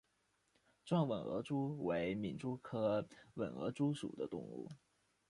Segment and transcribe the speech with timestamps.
[0.83, 4.67] 壮吻额蛛为皿蛛科吻额蛛属的动物。